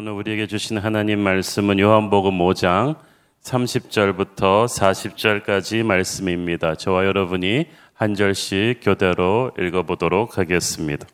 [0.00, 2.94] 오늘 우리에게 주신 하나님 말씀은 요한복음 5장
[3.42, 6.76] 30절부터 40절까지 말씀입니다.
[6.76, 11.04] 저와 여러분이 한 절씩 교대로 읽어보도록 하겠습니다.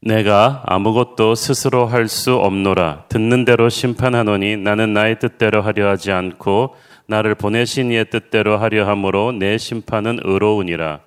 [0.00, 3.06] 내가 아무것도 스스로 할 수 없노라.
[3.08, 6.76] 듣는 대로 심판하노니 나는 나의 뜻대로 하려 하지 않고
[7.06, 11.00] 나를 보내신 이의 뜻대로 하려 함으로 내 심판은 의로우니라.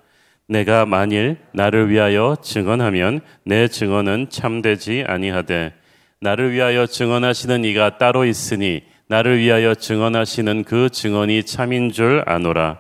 [0.48, 5.74] 내가 만일 나를 위하여 증언하면 내 증언은 참되지 아니하되
[6.22, 12.80] 나를 위하여 증언하시는 이가 따로 있으니 나를 위하여 증언하시는 그 증언이 참인 줄 아노라.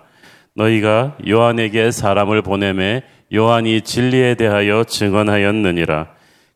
[0.55, 6.07] 너희가 요한에게 사람을 보내매 요한이 진리에 대하여 증언하였느니라.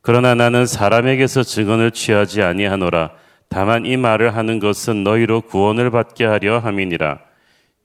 [0.01, 3.11] 그러나 나는 사람에게서 증언을 취하지 아니하노라.
[3.49, 7.19] 다만 이 말을 하는 것은 너희로 구원을 받게 하려 함이니라.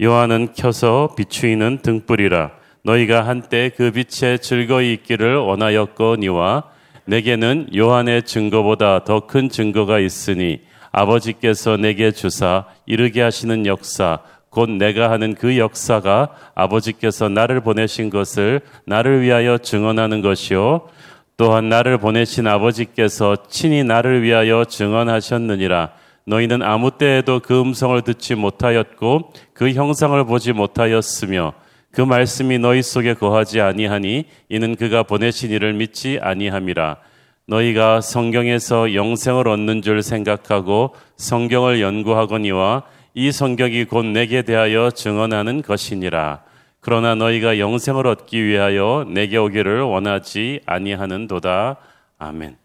[0.00, 2.52] 요한은 켜서 비추이는 등불이라.
[2.86, 6.62] 너희가 한때 그 빛에 즐거이 있기를 원하였거니와
[7.06, 10.60] 내게는 요한의 증거보다 더 큰 증거가 있으니
[10.92, 18.60] 아버지께서 내게 주사 이르게 하시는 역사 곧 내가 하는 그 역사가 아버지께서 나를 보내신 것을
[18.86, 20.88] 나를 위하여 증언하는 것이요.
[21.36, 25.90] 또한 나를 보내신 아버지께서 친히 나를 위하여 증언하셨느니라.
[26.24, 31.52] 너희는 아무 때에도 그 음성을 듣지 못하였고 그 형상을 보지 못하였으며
[31.96, 36.98] 그 말씀이 너희 속에 거하지 아니하니 이는 그가 보내신 이를 믿지 아니함이라.
[37.46, 42.82] 너희가 성경에서 영생을 얻는 줄 생각하고 성경을 연구하거니와
[43.14, 46.42] 이 성경이 곧 내게 대하여 증언하는 것이니라.
[46.80, 51.76] 그러나 너희가 영생을 얻기 위하여 내게 오기를 원하지 아니하는도다.
[52.18, 52.58] 아멘.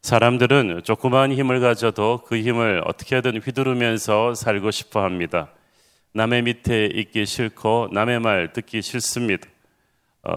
[0.00, 5.50] 사람들은 조그마한 힘을 가져도 그 힘을 어떻게든 휘두르면서 살고 싶어 합니다.
[6.14, 9.48] 남의 밑에 있기 싫고 남의 말 듣기 싫습니다.
[10.24, 10.36] 어,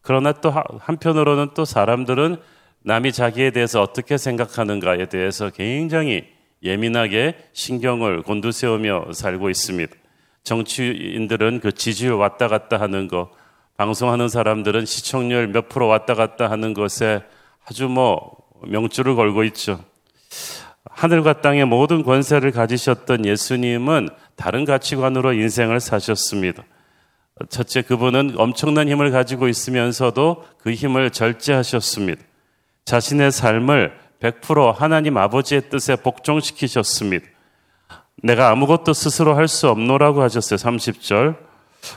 [0.00, 2.36] 그러나 또 한편으로는 또 사람들은
[2.84, 6.24] 남이 자기에 대해서 어떻게 생각하는가에 대해서 굉장히
[6.62, 9.94] 예민하게 신경을 곤두세우며 살고 있습니다.
[10.44, 13.30] 정치인들은 그 지지율 왔다 갔다 하는 거,
[13.76, 17.22] 방송하는 사람들은 시청률 몇 프로 왔다 갔다 하는 것에
[17.64, 18.36] 아주 뭐
[18.66, 19.84] 명줄을 걸고 있죠.
[20.90, 26.64] 하늘과 땅의 모든 권세를 가지셨던 예수님은 다른 가치관으로 인생을 사셨습니다.
[27.48, 32.22] 첫째, 그분은 엄청난 힘을 가지고 있으면서도 그 힘을 절제하셨습니다.
[32.84, 37.26] 자신의 삶을 100% 하나님 아버지의 뜻에 복종시키셨습니다.
[38.22, 40.56] 내가 아무것도 스스로 할 수 없노라고 하셨어요.
[40.56, 41.36] 30절.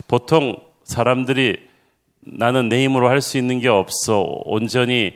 [0.07, 1.57] 보통 사람들이
[2.21, 4.25] 나는 내 힘으로 할 수 있는 게 없어.
[4.45, 5.13] 온전히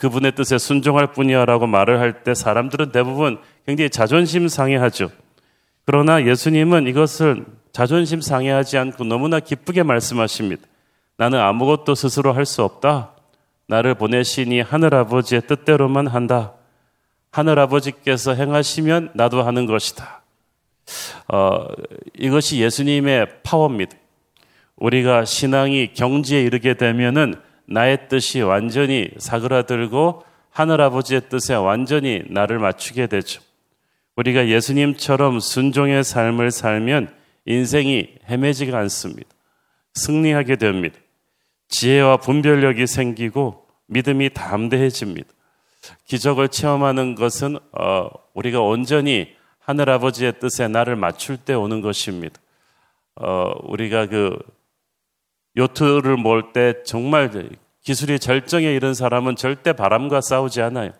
[0.00, 5.10] 그분의 뜻에 순종할 뿐이야라고 말을 할 때 사람들은 대부분 굉장히 자존심 상해하죠.
[5.84, 10.62] 그러나 예수님은 이것을 자존심 상해하지 않고 너무나 기쁘게 말씀하십니다.
[11.16, 13.12] 나는 아무것도 스스로 할 수 없다.
[13.66, 16.54] 나를 보내시니 하늘아버지의 뜻대로만 한다.
[17.30, 20.22] 하늘아버지께서 행하시면 나도 하는 것이다.
[21.28, 21.66] 어,
[22.18, 23.96] 이것이 예수님의 파워입니다.
[24.76, 27.34] 우리가 신앙이 경지에 이르게 되면은
[27.70, 33.40] 나의 뜻이 완전히 사그라들고 하늘아버지의 뜻에 완전히 나를 맞추게 되죠.
[34.16, 37.14] 우리가 예수님처럼 순종의 삶을 살면
[37.46, 39.28] 인생이 헤매지가 않습니다.
[39.94, 40.96] 승리하게 됩니다.
[41.68, 45.28] 지혜와 분별력이 생기고 믿음이 담대해집니다.
[46.06, 52.40] 기적을 체험하는 것은 어, 우리가 온전히 하늘 아버지의 뜻에 나를 맞출 때 오는 것입니다.
[53.14, 54.36] 어, 우리가 그
[55.56, 57.30] 요트를 몰 때 정말
[57.82, 60.92] 기술이 절정에 이른 사람은 절대 바람과 싸우지 않아요.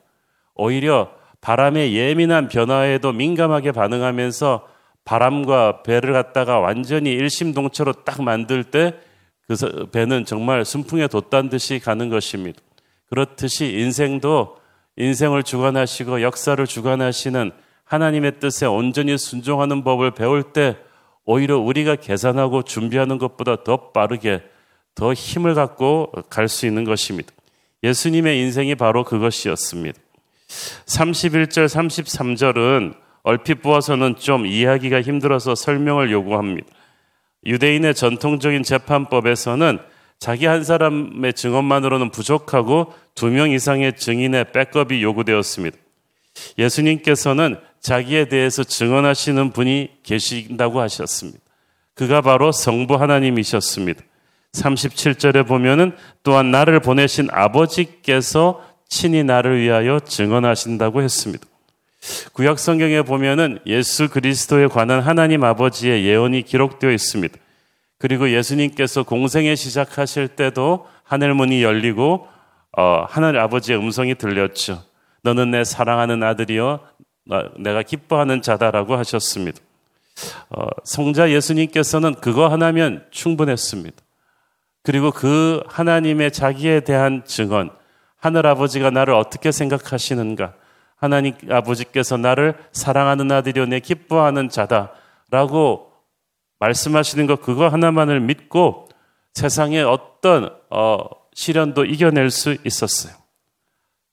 [0.54, 4.66] 오히려 바람의 예민한 변화에도 민감하게 반응하면서
[5.04, 8.94] 바람과 배를 갖다가 완전히 일심동체로 딱 만들 때
[9.50, 12.60] 그 배는 정말 순풍에 돛단 듯이 가는 것입니다.
[13.08, 14.56] 그렇듯이 인생도
[14.96, 17.50] 인생을 주관하시고 역사를 주관하시는
[17.82, 20.76] 하나님의 뜻에 온전히 순종하는 법을 배울 때
[21.30, 24.42] 오히려 우리가 계산하고 준비하는 것보다 더 빠르게
[24.96, 27.30] 더 힘을 갖고 갈 수 있는 것입니다.
[27.84, 29.96] 예수님의 인생이 바로 그것이었습니다.
[30.86, 36.66] 31절, 33절은 얼핏 보아서는 좀 이해하기가 힘들어서 설명을 요구합니다.
[37.46, 39.78] 유대인의 전통적인 재판법에서는
[40.18, 45.76] 자기 한 사람의 증언만으로는 부족하고 두 명 이상의 증인의 백업이 요구되었습니다.
[46.58, 51.38] 예수님께서는 자기에 대해서 증언하시는 분이 계신다고 하셨습니다.
[51.94, 54.02] 그가 바로 성부 하나님이셨습니다.
[54.52, 55.92] 37절에 보면은
[56.22, 61.46] 또한 나를 보내신 아버지께서 친히 나를 위하여 증언하신다고 했습니다.
[62.32, 67.36] 구약 성경에 보면은 예수 그리스도에 관한 하나님 아버지의 예언이 기록되어 있습니다.
[67.98, 72.26] 그리고 예수님께서 공생에 시작하실 때도 하늘 문이 열리고
[72.76, 74.82] 어, 하늘 아버지의 음성이 들렸죠.
[75.22, 76.80] 너는 내 사랑하는 아들이요
[77.58, 79.60] 내가 기뻐하는 자다라고 하셨습니다.
[80.50, 83.96] 어, 성자 예수님께서는 그거 하나면 충분했습니다.
[84.82, 87.70] 그리고 그 하나님의 자기에 대한 증언,
[88.16, 90.54] 하늘 아버지가 나를 어떻게 생각하시는가,
[90.96, 95.92] 하나님 아버지께서 나를 사랑하는 아들이요 내 기뻐하는 자다라고
[96.58, 98.88] 말씀하시는 것 그거 하나만을 믿고
[99.32, 100.98] 세상의 어떤 어,
[101.34, 103.14] 시련도 이겨낼 수 있었어요.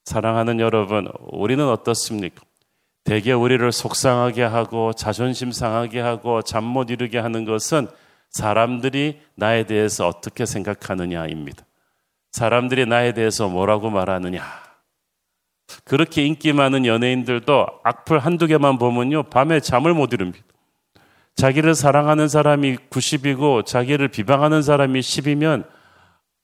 [0.05, 2.46] 사랑하는 여러분, 우리는 어떻습니까?
[3.07, 7.87] 대개 우리를 속상하게 하고 자존심 상하게 하고 잠 못 이루게 하는 것은
[8.31, 11.63] 사람들이 나에 대해서 어떻게 생각하느냐입니다.
[12.33, 14.43] 사람들이 나에 대해서 뭐라고 말하느냐.
[15.85, 20.45] 그렇게 인기 많은 연예인들도 악플 한두 개만 보면요, 밤에 잠을 못 이룹니다.
[21.35, 25.65] 자기를 사랑하는 사람이 90이고 자기를 비방하는 사람이 10이면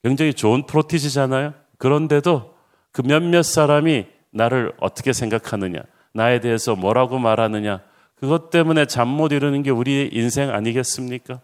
[0.02, 1.56] 굉장히 좋은 프로티지잖아요.
[1.78, 2.56] 그런데도
[2.94, 5.82] 그 몇몇 사람이 나를 어떻게 생각하느냐,
[6.14, 7.82] 나에 대해서 뭐라고 말하느냐,
[8.16, 11.42] 그것 때문에 잠 못 이루는 게 우리의 인생 아니겠습니까?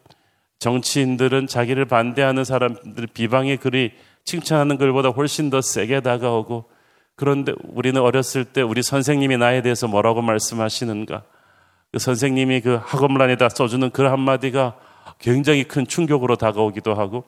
[0.60, 3.92] 정치인들은 자기를 반대하는 사람들 비방의 글이
[4.26, 6.66] 칭찬하는 글보다 훨씬 더 세게 다가오고
[7.16, 11.24] 그런데 우리는 어렸을 때 우리 선생님이 나에 대해서 뭐라고 말씀하시는가?
[11.92, 14.76] 그 선생님이 그 학업란에다 써주는 글 한마디가
[15.20, 17.26] 굉장히 큰 충격으로 다가오기도 하고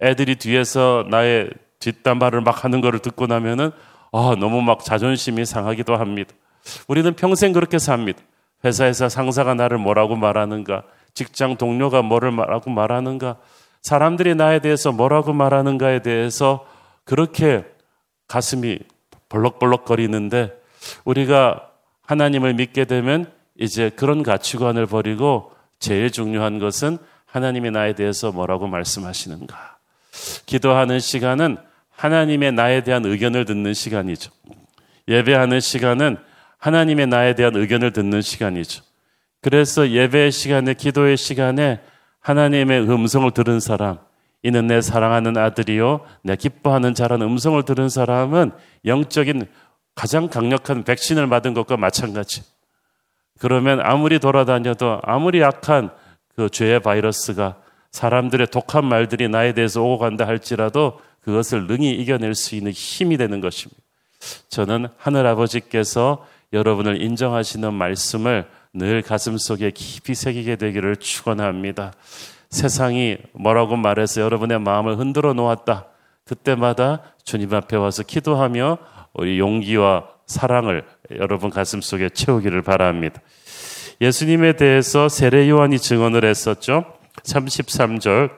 [0.00, 1.50] 애들이 뒤에서 나의
[1.80, 3.70] 뒷담화를 막 하는 거를 듣고 나면은
[4.12, 6.32] 아, 너무 막 자존심이 상하기도 합니다.
[6.86, 8.20] 우리는 평생 그렇게 삽니다.
[8.64, 10.82] 회사에서 상사가 나를 뭐라고 말하는가?
[11.14, 13.36] 직장 동료가 뭐를 말하고 말하는가?
[13.82, 16.66] 사람들이 나에 대해서 뭐라고 말하는가에 대해서
[17.04, 17.64] 그렇게
[18.26, 18.78] 가슴이
[19.28, 20.52] 벌럭벌럭거리는데
[21.04, 21.70] 우리가
[22.02, 29.78] 하나님을 믿게 되면 이제 그런 가치관을 버리고 제일 중요한 것은 하나님이 나에 대해서 뭐라고 말씀하시는가.
[30.46, 31.58] 기도하는 시간은
[31.90, 34.30] 하나님의 나에 대한 의견을 듣는 시간이죠.
[35.08, 36.16] 예배하는 시간은
[36.58, 38.82] 하나님의 나에 대한 의견을 듣는 시간이죠.
[39.40, 41.80] 그래서 예배의 시간에, 기도의 시간에
[42.20, 43.98] 하나님의 음성을 들은 사람,
[44.42, 48.52] 이는 내 사랑하는 아들이요, 내 기뻐하는 자라는 음성을 들은 사람은
[48.84, 49.46] 영적인
[49.94, 52.42] 가장 강력한 백신을 맞은 것과 마찬가지.
[53.40, 55.90] 그러면 아무리 돌아다녀도 아무리 약한
[56.36, 57.56] 그 죄의 바이러스가
[57.90, 63.40] 사람들의 독한 말들이 나에 대해서 오고 간다 할지라도 그것을 능히 이겨낼 수 있는 힘이 되는
[63.40, 63.80] 것입니다.
[64.48, 71.92] 저는 하늘 아버지께서 여러분을 인정하시는 말씀을 늘 가슴 속에 깊이 새기게 되기를 축원합니다.
[72.50, 75.86] 세상이 뭐라고 말해서 여러분의 마음을 흔들어 놓았다.
[76.24, 78.78] 그때마다 주님 앞에 와서 기도하며
[79.14, 80.84] 우리 용기와 사랑을
[81.16, 83.20] 여러분 가슴 속에 채우기를 바랍니다.
[84.00, 86.84] 예수님에 대해서 세례 요한이 증언을 했었죠.
[87.24, 88.30] 33절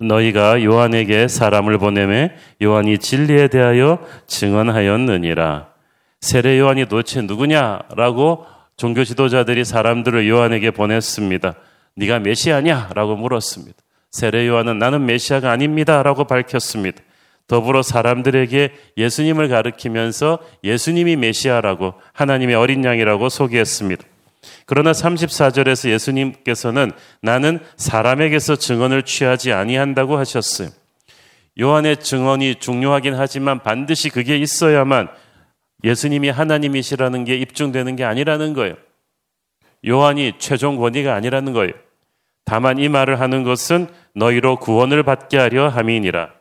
[0.00, 2.32] 너희가 요한에게 사람을 보내매
[2.62, 5.75] 요한이 진리에 대하여 증언하였느니라.
[6.26, 8.46] 세례 요한이 도대체 누구냐라고
[8.76, 11.54] 종교 지도자들이 사람들을 요한에게 보냈습니다.
[11.94, 13.78] 네가 메시아냐라고 물었습니다.
[14.10, 17.00] 세례 요한은 나는 메시아가 아닙니다라고 밝혔습니다.
[17.46, 24.02] 더불어 사람들에게 예수님을 가르치면서 예수님이 메시아라고 하나님의 어린 양이라고 소개했습니다.
[24.66, 26.90] 그러나 34절에서 예수님께서는
[27.22, 30.70] 나는 사람에게서 증언을 취하지 아니한다고 하셨어요.
[31.60, 35.08] 요한의 증언이 중요하긴 하지만 반드시 그게 있어야만
[35.86, 38.74] 예수님이 하나님이시라는 게 입증되는 게 아니라는 거예요.
[39.86, 41.72] 요한이 최종 권위가 아니라는 거예요.
[42.44, 46.32] 다만 이 말을 하는 것은 너희로 구원을 받게 하려 함이니라.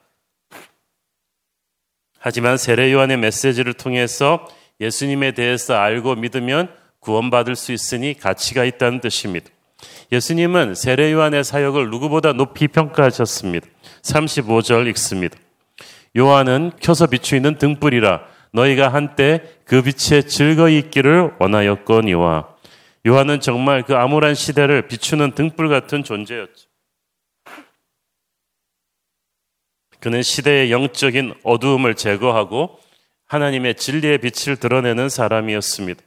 [2.17, 4.47] 하지만 세례 요한의 메시지를 통해서
[4.79, 9.47] 예수님에 대해서 알고 믿으면 구원받을 수 있으니 가치가 있다는 뜻입니다.
[10.11, 13.67] 예수님은 세례 요한의 사역을 누구보다 높이 평가하셨습니다.
[14.01, 15.37] 35절 읽습니다.
[16.17, 22.55] 요한은 켜서 비추이는 등불이라 너희가 한때 그 빛에 즐거이 있기를 원하였거니와
[23.05, 26.69] 요한은 정말 그 암울한 시대를 비추는 등불 같은 존재였죠.
[29.99, 32.79] 그는 시대의 영적인 어두움을 제거하고
[33.27, 36.01] 하나님의 진리의 빛을 드러내는 사람이었습니다.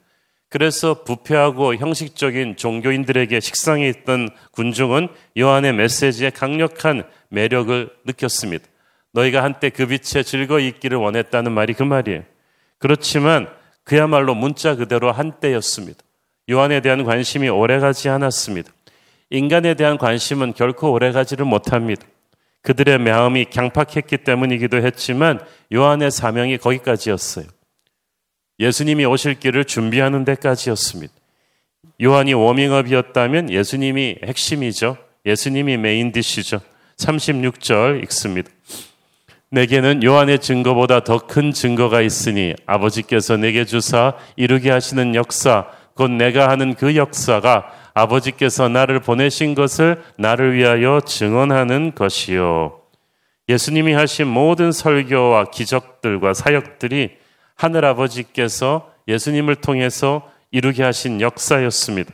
[0.48, 8.64] 그래서 부패하고 형식적인 종교인들에게 식상해 있던 군중은 요한의 메시지에 강력한 매력을 느꼈습니다.
[9.12, 12.24] 너희가 한때 그 빛에 즐거이 있기를 원했다는 말이 그 말이에요.
[12.78, 13.48] 그렇지만
[13.84, 15.98] 그야말로 문자 그대로 한때였습니다.
[16.50, 18.72] 요한에 대한 관심이 오래가지 않았습니다.
[19.30, 22.06] 인간에 대한 관심은 결코 오래가지를 못합니다.
[22.62, 25.40] 그들의 마음이 강팍했기 때문이기도 했지만
[25.72, 27.46] 요한의 사명이 거기까지였어요.
[28.60, 31.12] 예수님이 오실 길을 준비하는 데까지였습니다.
[32.02, 34.96] 요한이 워밍업이었다면 예수님이 핵심이죠.
[35.26, 36.60] 예수님이 메인 디시죠.
[36.96, 38.50] 36절 읽습니다.
[39.50, 46.48] 내게는 요한의 증거보다 더 큰 증거가 있으니 아버지께서 내게 주사 이루게 하시는 역사, 곧 내가
[46.50, 52.78] 하는 그 역사가 아버지께서 나를 보내신 것을 나를 위하여 증언하는 것이요.
[53.48, 57.16] 예수님이 하신 모든 설교와 기적들과 사역들이
[57.54, 62.12] 하늘 아버지께서 예수님을 통해서 이루게 하신 역사였습니다.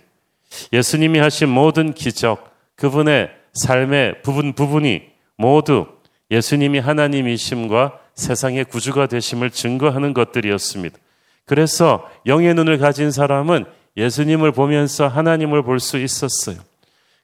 [0.72, 5.02] 예수님이 하신 모든 기적, 그분의 삶의 부분 부분이
[5.36, 5.93] 모두
[6.34, 10.98] 예수님이 하나님이심과 세상의 구주가 되심을 증거하는 것들이었습니다.
[11.46, 13.64] 그래서 영의 눈을 가진 사람은
[13.96, 16.56] 예수님을 보면서 하나님을 볼 수 있었어요.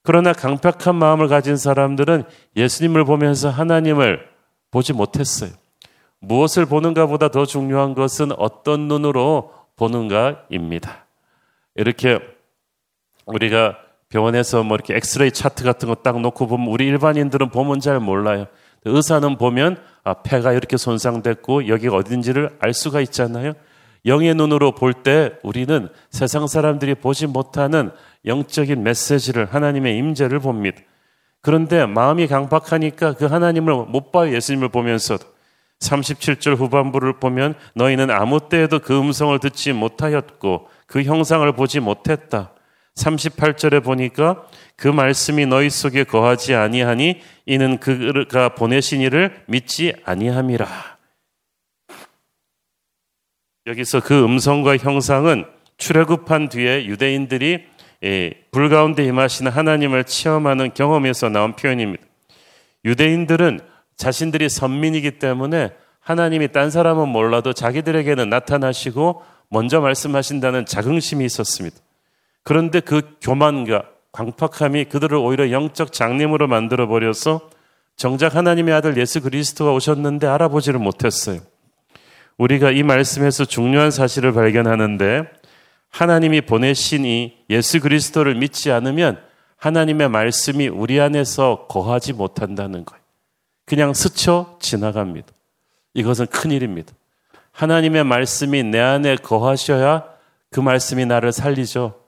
[0.03, 2.25] 그러나 강팍한 마음을 가진 사람들은
[2.57, 4.27] 예수님을 보면서 하나님을
[4.71, 5.51] 보지 못했어요.
[6.21, 11.07] 무엇을 보는가 보다 더 중요한 것은 어떤 눈으로 보는가입니다.
[11.75, 12.19] 이렇게
[13.27, 13.77] 우리가
[14.11, 18.47] 병원에서 뭐 이렇게 엑스레이 차트 같은 거 딱 놓고 보면 우리 일반인들은 보면 잘 몰라요.
[18.85, 23.53] 의사는 보면 아, 폐가 이렇게 손상됐고 여기가 어딘지를 알 수가 있잖아요.
[24.07, 27.91] 영의 눈으로 볼 때 우리는 세상 사람들이 보지 못하는
[28.25, 30.79] 영적인 메시지를 하나님의 임재를 봅니다.
[31.43, 34.35] 그런데 마음이 강박하니까 그 하나님을 못 봐요.
[34.35, 35.25] 예수님을 보면서도.
[35.81, 42.53] 37절 후반부를 보면 너희는 아무 때에도 그 음성을 듣지 못하였고 그 형상을 보지 못했다.
[43.05, 44.45] 38절에 보니까
[44.77, 50.67] 그 말씀이 너희 속에 거하지 아니하니 이는 그가 보내신 이를 믿지 아니함이라.
[53.67, 55.45] 여기서 그 음성과 형상은
[55.77, 57.65] 출애굽한 뒤에 유대인들이
[58.03, 62.03] 예, 불 가운데 임하시는 하나님을 체험하는 경험에서 나온 표현입니다.
[62.85, 63.61] 유대인들은
[63.97, 71.77] 자신들이 선민이기 때문에 하나님이 딴 사람은 몰라도 자기들에게는 나타나시고 먼저 말씀하신다는 자긍심이 있었습니다.
[72.43, 77.51] 그런데 그 교만과 광팍함이 그들을 오히려 영적 장님으로 만들어 버려서
[77.97, 81.41] 정작 하나님의 아들 예수 그리스도가 오셨는데 알아보지를 못했어요.
[82.39, 85.25] 우리가 이 말씀에서 중요한 사실을 발견하는데
[85.91, 89.21] 하나님이 보내신 이 예수 그리스도를 믿지 않으면
[89.57, 93.03] 하나님의 말씀이 우리 안에서 거하지 못한다는 거예요.
[93.67, 95.29] 그냥 스쳐 지나갑니다.
[95.93, 96.93] 이것은 큰일입니다.
[97.53, 100.05] 하나님의 말씀이 내 안에 거하셔야
[100.51, 102.00] 그 말씀이 나를 살리죠.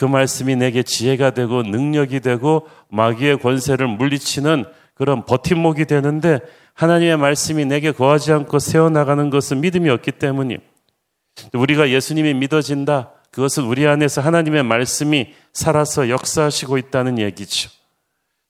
[0.00, 4.64] 그 말씀이 내게 지혜가 되고 능력이 되고 마귀의 권세를 물리치는
[4.94, 6.40] 그런 버팀목이 되는데
[6.72, 10.56] 하나님의 말씀이 내게 거하지 않고 세워나가는 것은 믿음이 없기 때문이
[11.52, 13.10] 우리가 예수님이 믿어진다.
[13.30, 17.68] 그것은 우리 안에서 하나님의 말씀이 살아서 역사하시고 있다는 얘기죠.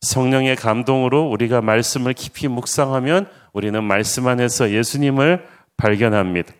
[0.03, 5.45] 성령의 감동으로 우리가 말씀을 깊이 묵상하면 우리는 말씀 안에서 예수님을
[5.77, 6.55] 발견합니다.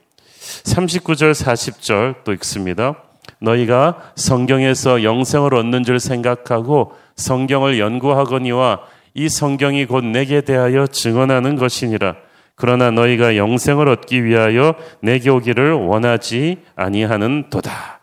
[0.65, 3.10] 39절, 40절 또 읽습니다.
[3.41, 8.81] 너희가 성경에서 영생을 얻는 줄 생각하고 성경을 연구하거니와
[9.15, 12.17] 이 성경이 곧 내게 대하여 증언하는 것이니라.
[12.55, 18.01] 그러나 너희가 영생을 얻기 위하여 내게 오기를 원하지 아니하는 도다.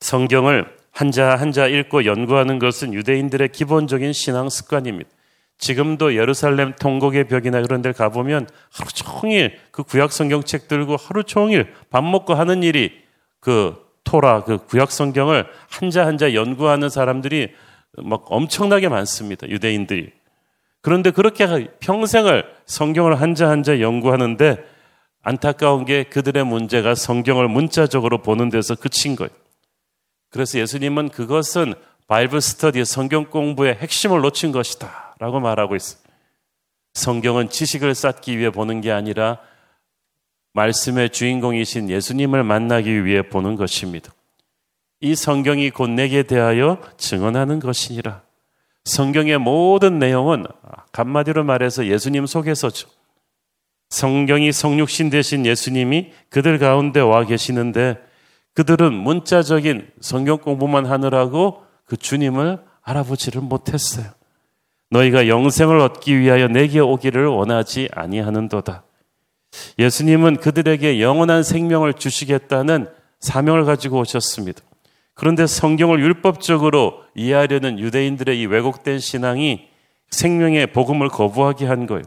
[0.00, 5.10] 성경을 한자 한자 읽고 연구하는 것은 유대인들의 기본적인 신앙 습관입니다.
[5.62, 11.72] 지금도 예루살렘 통곡의 벽이나 그런 데 가보면 하루 종일 그 구약 성경책 들고 하루 종일
[11.88, 12.90] 밥 먹고 하는 일이
[13.38, 17.52] 그 토라 그 구약 성경을 한자 한자 연구하는 사람들이
[17.98, 19.48] 막 엄청나게 많습니다.
[19.48, 20.10] 유대인들이.
[20.80, 24.64] 그런데 그렇게 평생을 성경을 한자 한자 연구하는데
[25.22, 29.30] 안타까운 게 그들의 문제가 성경을 문자적으로 보는 데서 그친 거예요.
[30.30, 31.74] 그래서 예수님은 그것은
[32.08, 35.11] 바이블 스터디 성경 공부의 핵심을 놓친 것이다.
[35.22, 36.10] 라고 말하고 있습니다.
[36.94, 39.38] 성경은 지식을 쌓기 위해 보는 게 아니라
[40.52, 44.12] 말씀의 주인공이신 예수님을 만나기 위해 보는 것입니다.
[45.00, 48.22] 이 성경이 곧 내게 대하여 증언하는 것이니라.
[48.84, 50.44] 성경의 모든 내용은
[50.90, 52.88] 간마디로 말해서 예수님 속에서죠.
[53.90, 57.96] 성경이 성육신 되신 예수님이 그들 가운데 와 계시는데
[58.54, 64.20] 그들은 문자적인 성경 공부만 하느라고 그 주님을 알아보지를 못했어요.
[64.92, 68.84] 너희가 영생을 얻기 위하여 내게 오기를 원하지 아니하는도다.
[69.78, 72.88] 예수님은 그들에게 영원한 생명을 주시겠다는
[73.20, 74.60] 사명을 가지고 오셨습니다.
[75.14, 79.68] 그런데 성경을 율법적으로 이해하려는 유대인들의 이 왜곡된 신앙이
[80.10, 82.04] 생명의 복음을 거부하게 한 거예요.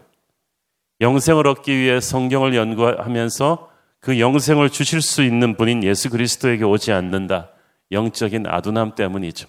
[1.01, 7.49] 영생을 얻기 위해 성경을 연구하면서 그 영생을 주실 수 있는 분인 예수 그리스도에게 오지 않는다.
[7.91, 9.47] 영적인 아둔함 때문이죠.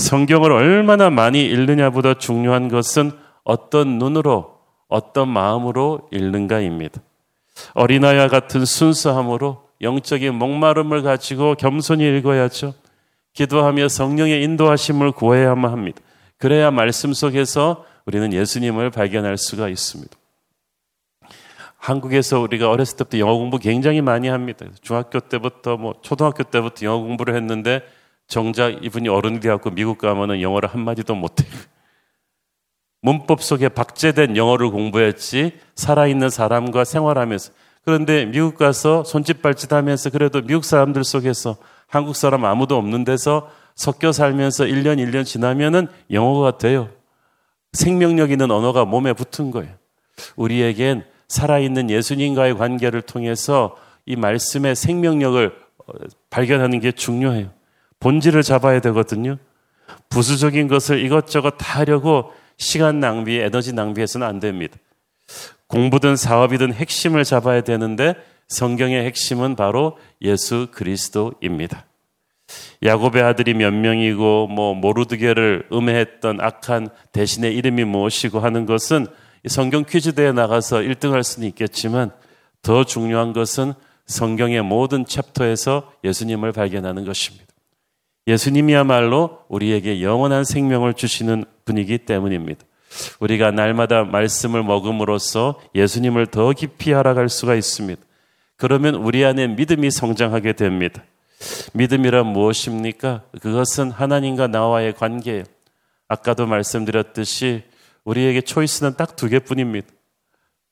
[0.00, 3.12] 성경을 얼마나 많이 읽느냐보다 중요한 것은
[3.44, 7.00] 어떤 눈으로, 어떤 마음으로 읽는가입니다.
[7.74, 12.74] 어린아이와 같은 순수함으로 영적인 목마름을 가지고 겸손히 읽어야죠.
[13.34, 16.00] 기도하며 성령의 인도하심을 구해야만 합니다.
[16.38, 20.16] 그래야 말씀 속에서 우리는 예수님을 발견할 수가 있습니다.
[21.76, 24.66] 한국에서 우리가 어렸을 때부터 영어 공부 굉장히 많이 합니다.
[24.82, 27.82] 중학교 때부터 뭐 초등학교 때부터 영어 공부를 했는데
[28.30, 31.50] 정작 이분이 어른이 되었고 미국 가면은 영어를 한마디도 못해요.
[33.02, 37.52] 문법 속에 박제된 영어를 공부했지 살아있는 사람과 생활하면서
[37.84, 41.56] 그런데 미국 가서 손짓 발짓 하면서 그래도 미국 사람들 속에서
[41.88, 46.88] 한국 사람 아무도 없는 데서 섞여 살면서 1년 1년 지나면은 영어가 돼요.
[47.72, 49.72] 생명력 있는 언어가 몸에 붙은 거예요.
[50.36, 55.52] 우리에겐 살아있는 예수님과의 관계를 통해서 이 말씀의 생명력을
[55.86, 55.92] 어,
[56.28, 57.50] 발견하는 게 중요해요.
[58.00, 59.36] 본질을 잡아야 되거든요.
[60.08, 64.76] 부수적인 것을 이것저것 다 하려고 시간 낭비, 에너지 낭비해서는 안 됩니다.
[65.68, 68.14] 공부든 사업이든 핵심을 잡아야 되는데
[68.48, 71.86] 성경의 핵심은 바로 예수 그리스도입니다.
[72.82, 79.06] 야곱의 아들이 몇 명이고 뭐 모르드게를 음해했던 악한 대신의 이름이 무엇이고 하는 것은
[79.46, 82.10] 성경 퀴즈대에 나가서 1등할 수는 있겠지만
[82.62, 83.74] 더 중요한 것은
[84.06, 87.49] 성경의 모든 챕터에서 예수님을 발견하는 것입니다.
[88.30, 92.64] 예수님이야말로 우리에게 영원한 생명을 주시는 분이기 때문입니다.
[93.20, 98.00] 우리가 날마다 말씀을 먹음으로써 예수님을 더 깊이 알아갈 수가 있습니다.
[98.56, 101.02] 그러면 우리 안에 믿음이 성장하게 됩니다.
[101.72, 103.22] 믿음이란 무엇입니까?
[103.40, 105.44] 그것은 하나님과 나와의 관계예요.
[106.08, 107.62] 아까도 말씀드렸듯이
[108.04, 109.88] 우리에게 초이스는 딱 두 개뿐입니다.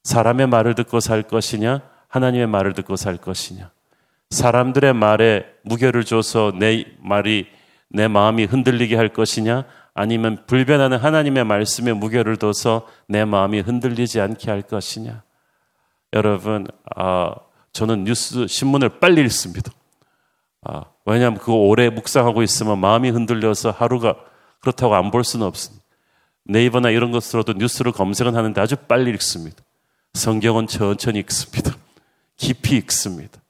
[0.03, 3.71] 사람의 말을 듣고 살 것이냐, 하나님의 말을 듣고 살 것이냐.
[4.31, 7.47] 사람들의 말에 무게를 줘서 내 말이
[7.89, 14.51] 내 마음이 흔들리게 할 것이냐, 아니면 불변하는 하나님의 말씀에 무게를 둬서 내 마음이 흔들리지 않게
[14.51, 15.23] 할 것이냐.
[16.13, 17.35] 여러분, 아,
[17.73, 19.73] 저는 뉴스 신문을 빨리 읽습니다.
[20.63, 24.17] 아, 왜냐하면 그거 오래 묵상하고 있으면 마음이 흔들려서 하루가
[24.61, 25.85] 그렇다고 안 볼 수는 없습니다.
[26.45, 29.63] 네이버나 이런 것으로도 뉴스를 검색은 하는데 아주 빨리 읽습니다.
[30.15, 31.73] 성경은 천천히 읽습니다.
[32.37, 33.41] 깊이 읽습니다.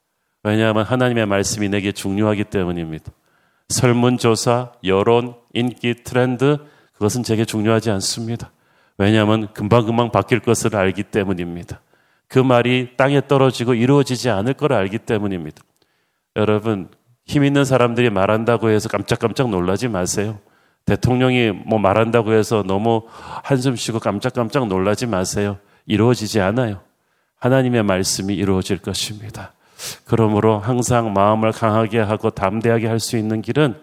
[0.43, 3.13] 왜냐하면 하나님의 말씀이 내게 중요하기 때문입니다.
[3.69, 6.59] 설문조사, 여론, 인기, 트렌드,
[6.95, 8.51] 그것은 제게 중요하지 않습니다.
[8.97, 11.81] 왜냐하면 금방금방 바뀔 것을 알기 때문입니다.
[12.29, 15.63] 그 말이 땅에 떨어지고 이루어지지 않을 걸 알기 때문입니다.
[16.37, 16.89] 여러분,
[17.27, 20.39] 힘 있는 사람들이 말한다고 해서 깜짝깜짝 놀라지 마세요.
[20.87, 23.03] 대통령이 뭐 말한다고 해서 너무
[23.45, 25.59] 한숨 쉬고 깜짝깜짝 놀라지 마세요.
[25.87, 26.81] 이루어지지 않아요.
[27.39, 29.53] 하나님의 말씀이 이루어질 것입니다.
[30.05, 33.77] 그러므로 항상 마음을 강하게 하고 담대하게 할 수 있는 길은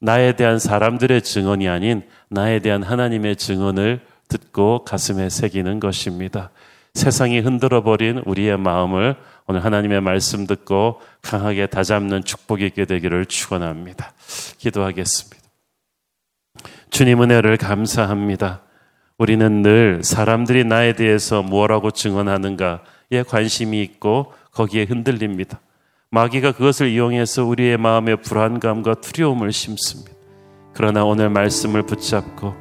[0.00, 6.50] 나에 대한 사람들의 증언이 아닌 나에 대한 하나님의 증언을 듣고 가슴에 새기는 것입니다.
[6.94, 14.12] 세상이 흔들어 버린 우리의 마음을 오늘 하나님의 말씀 듣고 강하게 다잡는 축복이 있게 되기를 축원합니다.
[14.58, 15.38] 기도하겠습니다.
[16.90, 18.62] 주님 은혜를 감사합니다.
[19.16, 25.60] 우리는 늘 사람들이 나에 대해서 무엇라고 증언하는가에 관심이 있고 거기에 흔들립니다.
[26.10, 30.10] 마귀가 그것을 이용해서 우리의 마음에 불안감과 두려움을 심습니다.
[30.74, 32.54] 그러나 오늘 말씀을 붙잡고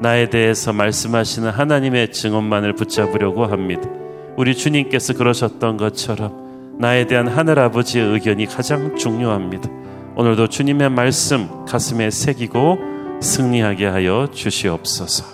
[0.00, 3.88] 나에 대해서 말씀하시는 하나님의 증언만을 붙잡으려고 합니다.
[4.36, 9.70] 우리 주님께서 그러셨던 것처럼 나에 대한 하늘 아버지의 의견이 가장 중요합니다.
[10.16, 15.24] 오늘도 주님의 말씀 가슴에 새기고 승리하게 하여 주시옵소서.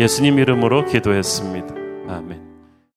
[0.00, 1.74] 예수님 이름으로 기도했습니다.
[2.08, 2.39] 아멘.